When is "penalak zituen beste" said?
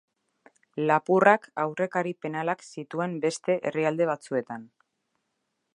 2.27-3.59